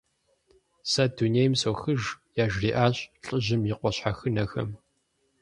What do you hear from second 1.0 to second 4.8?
дунейм сохыж,- яжриӏащ лӏыжьым и къуэ щхьэхынэхэм.